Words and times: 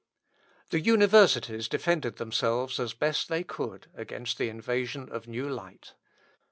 The 0.71 0.79
universities 0.79 1.67
defended 1.67 2.15
themselves 2.15 2.79
as 2.79 2.91
they 2.95 2.97
best 2.97 3.47
could 3.47 3.85
against 3.93 4.39
the 4.39 4.49
invasion 4.49 5.07
of 5.11 5.27
new 5.27 5.47
light. 5.47 5.93